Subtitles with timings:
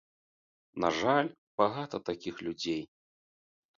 [0.85, 1.29] На жаль,
[1.63, 2.81] багата такіх людзей.